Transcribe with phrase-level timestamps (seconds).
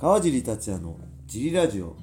[0.00, 0.96] 川尻達也の
[1.26, 1.94] ジリラジオ。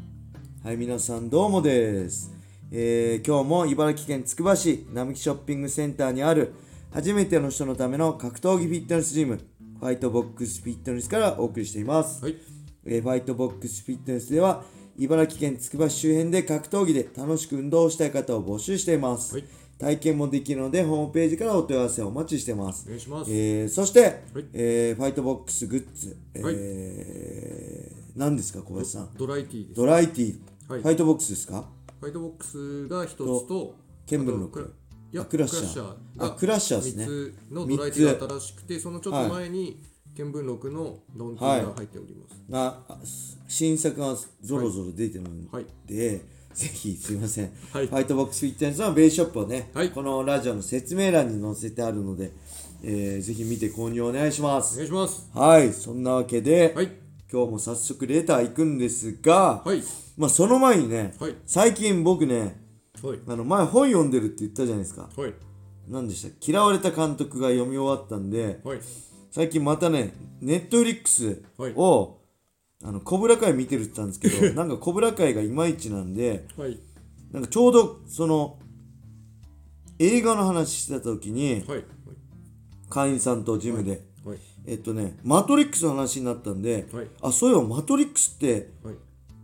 [0.63, 2.31] はい皆さんどうもです、
[2.71, 6.53] えー今日も茨城県つくば市並木ショッピングセンターにある
[6.93, 9.39] 初めての人のための格闘技フィットネスジム
[9.79, 12.37] ファイトボックスフィットネスからお送りしています、はい。
[12.85, 14.63] えーファイトボックスフィットネスでは
[14.95, 19.45] 茨城県つくば市周辺で格闘技で楽しく運動をしたい方を募集しています、はい。
[19.79, 22.85] 体験もできるのでホームページからお問い合わせをお待ちしてます。
[22.85, 23.31] お願いします。
[23.31, 24.13] えーそして、はい。
[24.53, 26.55] えーファイトボックスグッズ、はい。
[26.55, 27.76] えー
[28.17, 29.13] 何ですか小林さん？
[29.15, 29.77] ドライティーです。
[29.79, 30.81] ドライティー、はい。
[30.81, 31.65] ファイトボックスですか？
[31.99, 33.75] ファイトボックスが一つと、
[34.07, 34.73] ケンブルのク
[35.13, 36.17] いやあクラッシャー。
[36.17, 37.05] があクラッシャーですね。
[37.05, 39.83] 三つのドライティーが新しくて、そのちょっと前に、
[40.15, 42.15] ケンブンロクのドンティーが入っており
[42.49, 43.37] ます。
[43.47, 45.65] 新作がぞろぞろ出てるので、はい。
[45.87, 46.21] ぜ
[46.55, 47.87] ひすいません、はい。
[47.87, 49.91] ファイトボックスフィットネスのベースショップをね、はい。
[49.91, 52.31] このラジオの説明欄に載せてあるので、
[52.83, 55.29] えーぜひ見て購入お願いしまおす願いします。
[55.35, 56.91] はいそんなわけで、はい。
[57.31, 59.83] 今日も早速レター行くんですが、はい。
[60.17, 62.63] まあその前にね、はい最近僕ね
[63.03, 63.19] はい。
[63.27, 65.33] あの前本読んでるって言ったじゃないですかはい。
[65.89, 68.79] 何でした嫌われた監督が読み終わったんではい。
[69.29, 71.43] 最近またねネットフリックス
[71.75, 72.21] を、
[72.83, 76.79] あのコブラ会見てるって言ったんですけど なんかコブラ会がいまいちなんではい。
[77.31, 78.57] なんかちょうどその
[79.99, 81.83] 映画の話してた時にはい。
[82.89, 84.37] 会員さんとジムで、はい。
[84.67, 87.07] えっとねマトリックスの話になったんで、はい。
[87.21, 88.95] あそういえばマトリックスってはい。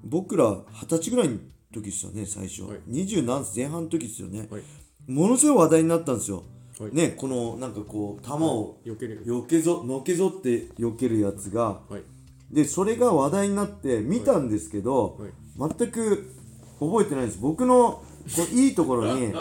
[0.04, 1.38] 僕ら二十歳ぐらいの
[1.74, 4.62] 時ですよね最初、はい二十何歳前半の時ですよね、はい。
[5.08, 6.44] ものすごい話題になったんですよ、
[6.78, 9.24] はいねこのなんかこう球を避ける。
[9.26, 12.04] よけぞのけぞって避けるやつがはい。
[12.52, 15.74] でそれが話題になって見たんですけど、はい。
[15.78, 16.34] 全く
[16.80, 18.04] 覚えてないです僕の
[18.36, 19.40] こういいところに も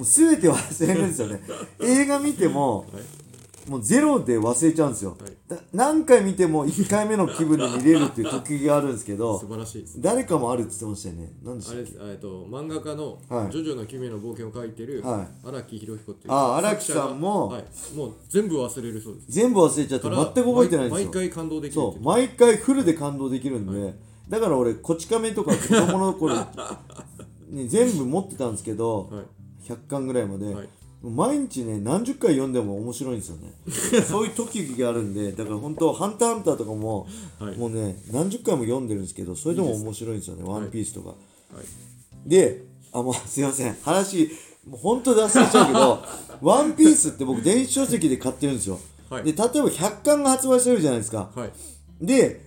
[0.00, 1.40] う全て忘れるんですよね
[1.80, 3.02] 映画見てもはい。
[3.70, 5.32] もうゼロで忘れちゃうんですよ、はい。
[5.46, 10.00] だ何回見ても1回目の気分で見れるっていう特技があるんですけど素晴らしいです。
[10.00, 11.32] 誰かもあるって言ってましたよね。
[11.44, 11.80] 何でしたっけ？
[11.80, 13.52] あれです、えっと、漫画家の、はい。
[13.52, 16.32] ジョジョの奇妙な冒険を書いてる、は荒木博彦っていう。
[16.32, 17.64] あ荒木さんもはい。
[17.94, 19.26] もう全部忘れるそうです。
[19.28, 21.04] 全部忘れちゃって全く覚えてないんですよ。
[21.04, 22.02] 毎毎回感動できるそう。
[22.02, 23.94] 毎回フルで感動できるんで、
[24.28, 26.34] だから俺こち亀とか子供の頃
[27.48, 29.24] に全部持ってたんですけど、はい。
[29.70, 30.68] 100巻ぐらいまで、はい
[31.02, 33.52] 毎日ね何十回読んでも面白いんですよね。
[34.04, 37.06] そういう特技があるんでだから本当ハンターハンター」とかも、
[37.38, 37.56] はい。
[37.56, 42.28] もうね何十回も読んでるんですけどそれでも面白いんですよね「すワンピースとか、はい。
[42.28, 43.76] であもうすいません。
[43.82, 44.30] 話
[44.68, 46.02] もう本当脱線しちゃうけど
[46.42, 48.78] 「ワンピースって僕電子書籍で買ってるんですよ、
[49.08, 49.24] はい。
[49.24, 51.52] で例えば100巻が発売されるじゃないですか、はい。
[52.02, 52.44] で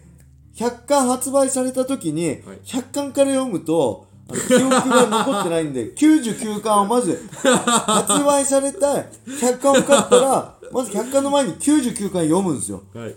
[0.55, 2.39] 100巻発売された時に、はい。
[2.63, 8.87] 100巻から読むとあの記憶が残ってないんで99巻をまず発売された
[9.27, 12.83] 100巻を買ったらまず100巻の前に99巻読むんですよ。
[12.93, 13.15] はい。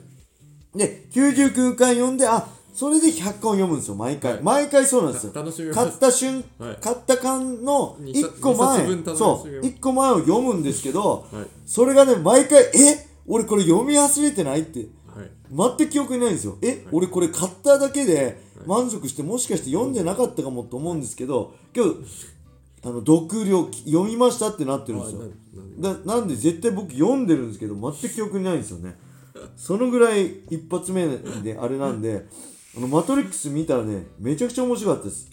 [0.74, 4.42] で99巻読んであそれで100巻を読むんですよ毎回、はい。
[4.42, 5.32] 毎回そうなんですよ。
[5.32, 5.78] た楽しみます。
[5.78, 6.76] 買った瞬、はい。
[6.76, 9.18] 買った巻の二1個二冊前分楽しみます。
[9.18, 11.46] そう1個前を読むんですけど、はい。
[11.64, 14.80] それがね毎回え俺これ読み忘れてないって。
[15.14, 15.76] はい。
[15.78, 16.58] 全く記憶にないんですよ。
[16.60, 21.90] え、俺これ買っただけで満足してもしかして読んでなかったかもと思うんですけど今日
[22.84, 25.22] あの読了読みましたってなってるんですよ。
[25.22, 28.96] あななんだなんで絶対僕読んでるんですけど全く記憶にないんですよね。
[29.56, 32.26] そのぐらい一発目であれなんで
[32.76, 35.30] あのマトリックス見たらねめちゃくちゃ面白かったです。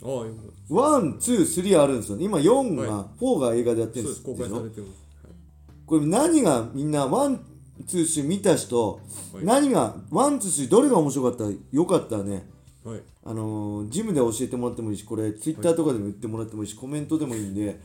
[0.69, 2.17] one, two, three あるんですよ。
[2.17, 4.33] ね今4が、は4が映画でやってるんですよ。
[4.33, 4.93] 公開されてます。
[5.85, 7.39] これ何がみんな one,
[7.85, 8.99] two, three見た人、
[9.33, 9.45] はい。
[9.45, 12.47] 何が one, two, threeどれが面白かったよかったらね
[12.83, 12.95] はい。
[12.95, 13.03] はい。
[13.25, 17.79] あのージムで教えてもらってもいいしこれツイッターとかでも言ってもらってもいいし、コメントでもいいんで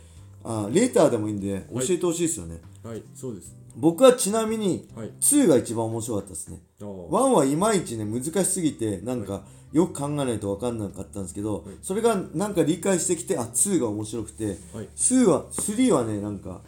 [0.45, 3.55] あレターでもいいんで教えてほしいですよね、はい、そうです。
[3.77, 5.13] 僕はちなみにはい。
[5.21, 6.87] 2が一番面白かったですねああ。
[6.87, 9.43] 1はいまいちね難しすぎてなんか
[9.73, 14.89] よく考えないと分かんなかったんですけど、それがなんか理解してきてあ2が面白くてはい。
[14.97, 16.63] 2は3はねなんか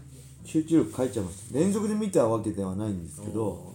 [0.45, 3.75] 集中力変えちゃいます連続で見たわけではないんですけど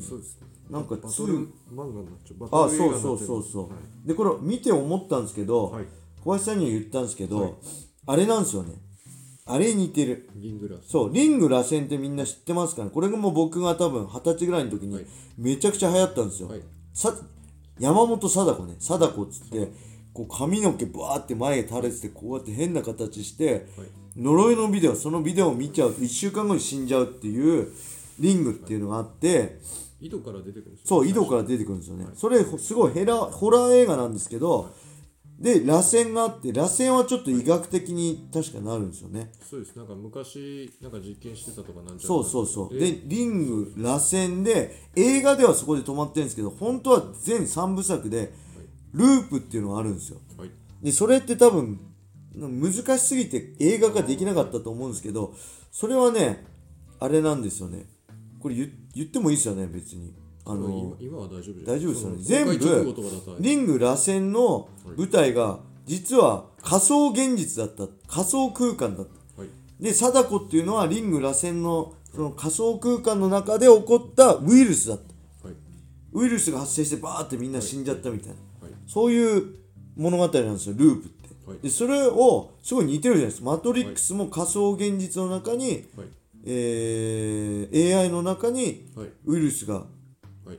[0.00, 0.51] そうですね。
[0.70, 2.48] なんかバトル漫画になっちゃう。
[2.48, 4.08] バあそうそうそうそう、はい。
[4.08, 5.84] でこれ見て思ったんですけど、はい。
[6.24, 7.54] 小林さんには言ったんですけど、はい。
[8.06, 8.74] あれなんですよね。
[9.44, 10.30] あれに似てる。
[10.36, 10.88] リングラス。
[10.88, 12.90] そうリング螺旋ってみんな知ってますかね？
[12.90, 15.06] これがもう僕が多分二十歳ぐらいの時にはい。
[15.36, 16.62] めちゃくちゃ流行ったんですよ、はい。
[16.94, 17.14] さ
[17.78, 18.76] 山本貞子ね。
[18.78, 19.72] 貞子っつって
[20.14, 23.88] こう髪の毛バーって前へ垂れててこうやって変な形してはい。
[24.16, 27.72] 呪いのビデオそのビデオを見ちゃうと1週間後に死んじゃうっていう
[28.20, 29.58] リングっていうのがあって
[30.02, 32.06] 井戸から出てくるんですよそう井戸から出てくるんですよね。
[32.14, 34.74] それすごいヘラホラー映画なんですけど
[35.38, 39.32] で螺旋があって螺旋はちょっと医学的に確かなるんですよね。
[39.48, 39.74] そうです。
[39.74, 42.74] なんか昔なんか実験してたとかなんじゃそうそうそう。
[42.74, 48.32] ででリング螺旋で映画ではそこで止まってるんですけど本当は全3部作で
[48.92, 50.18] ループっていうのがあるんですよ。
[50.38, 50.50] はい。
[50.80, 51.80] でそれって多分
[52.34, 55.34] 難しすぎて映画化できなかったと思うんですけど
[55.70, 56.46] それはね
[56.98, 57.86] あれなんですよね
[58.42, 60.12] これ言言ってもいいですよね別に。
[60.44, 61.12] あの今。
[61.12, 61.66] 今は大丈夫です。
[61.66, 62.16] 大丈夫ですよね。
[62.18, 67.86] 全部リング螺旋の舞台が実は仮想現実だった。
[68.12, 69.06] 仮想空間だっ
[69.36, 69.40] た。
[69.40, 69.50] はい。
[69.80, 75.46] で貞子っていうのはリング螺旋のその仮想空間の中で起こったウイルスだった。
[75.46, 75.56] はい。
[76.12, 78.72] ウイルスが発生してバーってみんな死んじゃったみたいな、はい。
[78.88, 79.54] そういう
[79.96, 81.58] 物語なんですよループって、はい。
[81.60, 83.50] でそれをすごい似てるじゃないですか。
[83.50, 86.08] マトリックスも仮想現実の中に、はい
[86.44, 89.08] えー AI の中にはい。
[89.26, 89.84] ウイルスがは
[90.52, 90.58] い。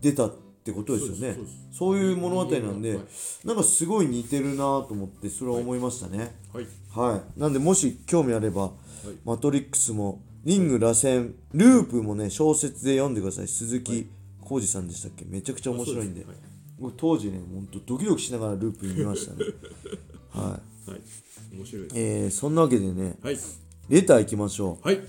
[0.00, 0.34] 出たっ
[0.64, 1.34] てことですよね。
[1.34, 3.04] そうですそういう物語なんで、はい。
[3.46, 6.34] なんかすごい似てるなと思ってそれは思いましたね。
[6.52, 6.66] はい。
[6.90, 8.72] はい、なんでもし興味あれば、
[9.24, 13.48] マトリックスもリング螺旋ループもね小説で読んでください。
[13.48, 14.08] 鈴木
[14.40, 15.24] 浩二さんでしたっけ？
[15.24, 16.26] めちゃくちゃ面白いんで。
[16.78, 19.44] 僕当時ねほんとドキドキしながらループ見ましたね。
[20.30, 21.00] はい、はい。
[21.56, 21.94] 面白いです。
[21.96, 23.38] えー、そんなわけでねはい。
[23.88, 25.00] レター行きましょう、はい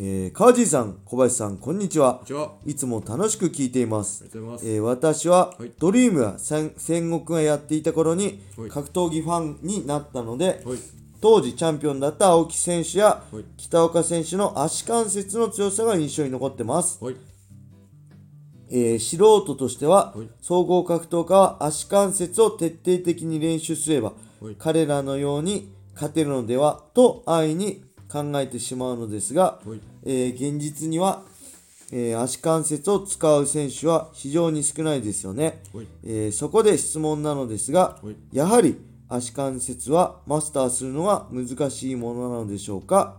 [0.00, 2.22] えー、川地さん小林さんこんにちは。
[2.64, 4.22] いつも楽しく聞いています。
[4.38, 4.64] ます。
[4.64, 5.72] えー私は、はい。
[5.76, 8.70] ドリームや戦戦国がやっていた頃にはい。
[8.70, 10.78] 格闘技ファンになったので、はい。
[11.20, 13.44] 当時チャンピオンだった青木選手やはい。
[13.56, 17.16] 北岡選手の足関節の強さが印象に残ってます、はい。
[18.70, 20.30] えー素人としては、はい。
[20.40, 24.54] 総合格闘家は足関節を徹底的に練習すれば、はい。
[24.60, 29.80] 彼らのように勝てるのではと安易に考えてしまうのですが、はい。
[30.04, 31.22] えー現実には、
[31.92, 35.86] えー足関節を使う選手は非常に少ないですよね、はい。
[36.04, 38.16] えーそこで質問なのですが、はい。
[38.32, 38.78] やはり
[39.10, 43.16] 足関節はマスターするのは難しいものなのでしょうか、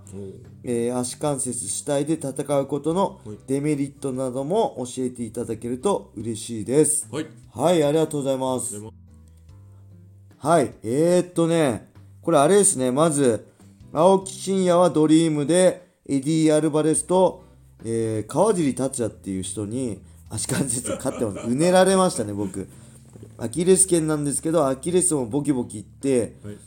[0.63, 3.37] えー足関節主体で戦うことのはい。
[3.47, 7.07] デメリットなども教えていただけると嬉しいです。
[7.11, 7.27] はい。
[7.51, 8.79] はいありがとうございます。
[10.37, 11.91] はいえー、っとね
[12.21, 13.48] これあれですねまず
[13.91, 17.43] 青木真也はドリームでエディ・アルバレスと、
[17.83, 21.47] えー川尻達也っていう人に足関節勝ってます。
[21.47, 22.67] うねられましたね僕。
[23.37, 26.57] アキレス腱なんですけどアキレスもボキボキいってはい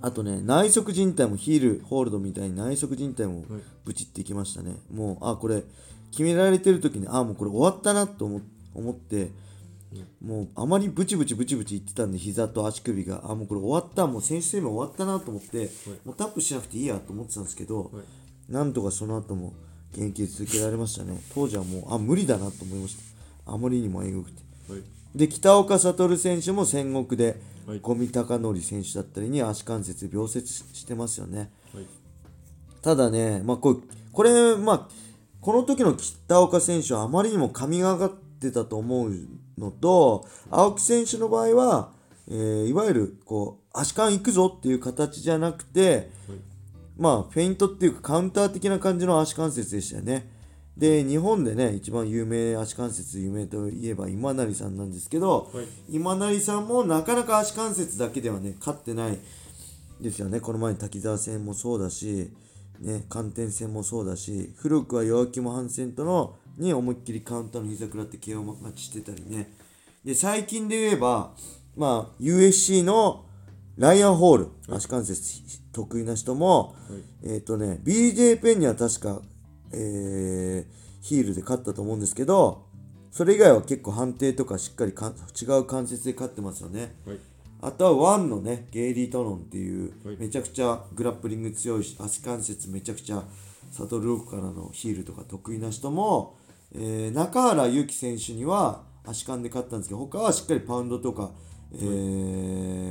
[0.00, 3.62] あとね内側靭帯もヒールホールドみたいに内側靭帯もはい。
[3.84, 4.76] ブチっていきましたね。
[4.92, 5.62] もうあこれ
[6.10, 8.40] 決められてる時にあもうこれ終わったなと思
[8.74, 9.30] 思って
[10.22, 15.70] もうあまりブチブチブチブチ言ってたんで膝と足首があもうこれ終わったもう選手生命終わったなと思って、
[16.04, 18.52] もうタップしなくていいやと思ってたんですけど、はい。
[18.52, 19.54] なんとかその後も
[19.92, 21.20] 現役で続けられましたね。
[21.34, 22.96] 当時はもうあ無理だなと思いまし
[23.46, 23.52] た。
[23.52, 24.42] あまりにもえぐくて。
[24.70, 24.82] はい。
[25.14, 27.80] で北岡悟選手も戦国ではい。
[27.80, 31.50] 五味隆則選手だったりに足関節病説してますよね。
[31.74, 31.86] はい。
[32.80, 33.78] ただね、まあ、これ
[34.12, 34.88] これ、まあ、
[35.40, 39.12] この時の北岡選手はあまりにも神がかってたと思う
[39.58, 41.92] のと青木選手の場合は、
[42.28, 46.10] えーいわゆるこう足換行くぞっていう形じゃなくて、
[46.96, 50.30] まあフェイントっていうかカウンター的な感じの足関節でしたよね。
[50.76, 55.66] で日本でね一番有名足関節有名といえば今成さんなんですけど、はい。
[55.90, 59.18] 今成さんもなかなか足関節だけではね勝ってない
[60.00, 60.40] ですよね。
[60.40, 62.30] この前の滝沢戦もそうだし、
[62.78, 69.52] ね、寒天戦もそうだし古くは弱気もハンセンとのに思いっきりカウンターの膝食らって KO 待ちしてたりね。
[70.04, 71.32] で最近で言えば、
[71.76, 73.24] まあ、USC の
[73.76, 75.22] ライアン・ホール、足関節
[75.72, 76.74] 得意な人も、
[77.24, 79.22] えっ、とね BJ ペンには確か、
[79.72, 82.66] えーヒールで勝ったと思うんですけど
[83.10, 86.94] それ以外は結構判定とかしっかりか違う関節で勝ってますよね。
[87.06, 87.18] はい。
[87.60, 93.24] あとはワンのね、ゲイリー・トノンっていうはい、めちゃくちゃグラップリング強いし、足関節めちゃくちゃ
[93.72, 96.36] サドルロークからのヒールとか得意な人も、
[96.74, 101.30] えー中原祐希選手には足関で勝ったんですけど、他はしっかりパウンドとか、
[101.74, 101.76] え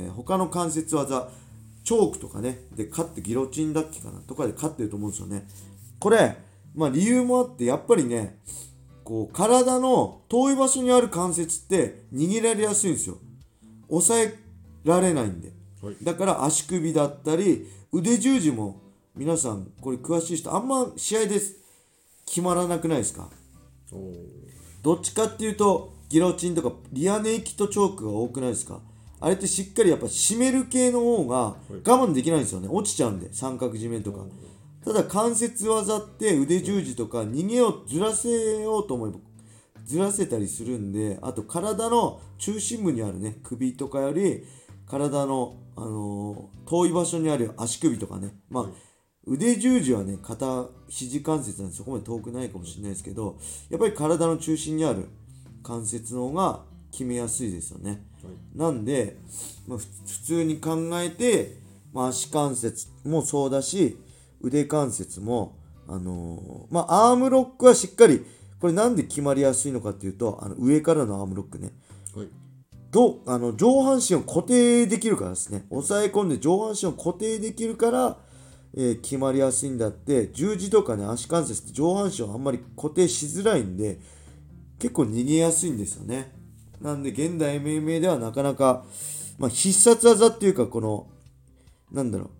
[0.08, 1.30] ー他の関節技、
[1.84, 5.46] チョークとかね、で勝ってギロチンだっけかなとかで勝ってると思うんですよね。
[6.00, 6.36] これ、
[6.74, 8.38] まあ理由もあって、やっぱりね、
[9.04, 13.18] こう体の遠い場所にある関節って握られやすいんですよ。
[13.88, 14.34] 抑え
[14.84, 18.82] られないんで、はいだから足首だったり腕十字も
[19.16, 21.40] 皆さんこれ詳しい人あんま試合で
[22.26, 23.30] 決まらなくないですか？
[24.82, 28.80] どっちかっていうとギロチンとかリアネイキッドチョークが多くないですか？
[29.20, 32.68] あれってしっかりやっぱ締める系の方が我慢できないんですよね。
[32.70, 34.24] 落ちちゃうんで三角締めとか。
[34.84, 39.18] ただ関節技って腕十字とか逃げをずらせようと思えば
[39.84, 44.44] ずらせたりするんであと体の中心部にあるね首とかより
[44.86, 48.66] 体の、あのー遠い場所にある足首とかね、まあ、
[49.28, 53.36] 腕十字はね、肩、肘関節なんでそこまで遠くないかもしれないですけど、
[53.70, 55.08] やっぱり体の中心にある
[55.62, 58.02] 関節の方が決めやすいですよね。
[58.54, 59.18] なんで、
[59.66, 61.56] まあ、ふ普通に考えて、
[61.92, 63.98] まあ、足関節もそうだし、
[64.40, 65.56] 腕関節も、
[65.86, 68.24] あのーまあ、アームロックはしっかり、
[68.60, 71.70] これなんで決まりやすいのかっていうと、あの上からのアームロックね。
[72.14, 72.28] はい
[72.90, 75.66] どあの上半身を固定できるからですね。
[75.70, 78.16] 押さえ込んで上半身を固定できるから、
[78.76, 83.98] えー決まりやすいんだって、十字とかね、足関節って上半身をあんまり固定しづらいんで、
[84.78, 86.32] 結構逃げやすいんですよね。
[86.80, 88.84] なんで、現代 MMA ではなかなか、
[89.38, 91.08] まあ、必殺技っていうか、この、
[91.90, 92.30] なんだろう、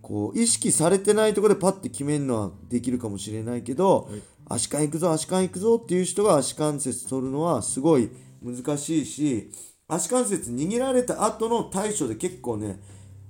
[0.00, 8.10] こう、意識されてないところでパッて決めるのはできるかもしれないけど、はい足関行くぞ、足関行くぞっていう人が足関節取るのはすごい
[8.42, 9.50] 難しいし、
[9.88, 12.80] 足関節握られた後の対処で結構ね、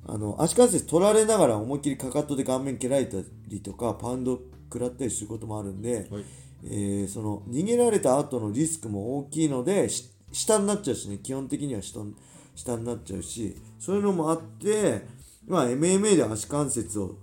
[0.04, 3.18] あの足関節取られながら思いっきりかかとで顔面蹴られた
[3.49, 6.25] りとかパウンド食らったりすることもあるんで、はい。
[6.64, 12.00] えーその逃げられた後のリスクも大きいのでし下になっちゃうしね基本的には下
[12.54, 15.04] 下になっちゃうしそういうのもあって、
[15.47, 17.16] まあ、MMA で足関節を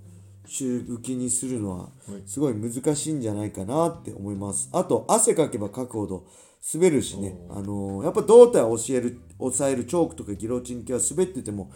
[0.46, 2.24] 主武器にするのははい。
[2.26, 4.70] すごい難しいんじゃないかなって思います。
[4.74, 6.26] あと汗かけばかくほど
[6.74, 11.72] 滑るしね、あのーやっぱ胴体を教える抑えるチョークとかギロチン系は滑ってても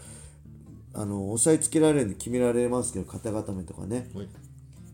[0.93, 4.09] あの押さえつけられるんで決められますけど肩固めとかね。
[4.13, 4.27] はい。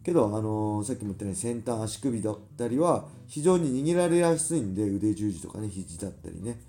[0.03, 6.59] けど、あのーさっきも言ったように先端足首だったりは非常に握られやすいんで腕十字とかね肘だったりね。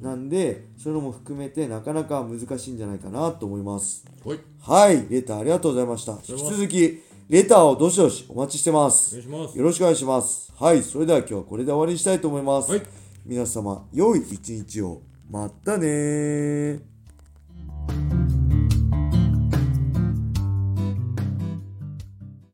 [0.00, 4.04] なんでそういうのも含めてなかなか難しいんじゃないかなと思います。
[4.24, 4.40] はい。
[4.60, 5.06] はい。
[5.08, 6.12] レターありがとうございました。
[6.12, 9.16] 引き続きレターをどしどしお待ちしてまおす。
[9.16, 9.22] よ
[9.58, 10.52] ろしくお願いします。
[10.58, 10.82] はい。
[10.82, 12.82] それでは今日はこれで終わりにしたいと思います、はい。
[13.24, 15.02] 皆様良い一日を。
[15.30, 16.89] またねー